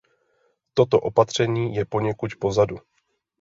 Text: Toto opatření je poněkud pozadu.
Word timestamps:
Toto 0.73 0.99
opatření 0.99 1.75
je 1.75 1.85
poněkud 1.85 2.31
pozadu. 2.39 2.75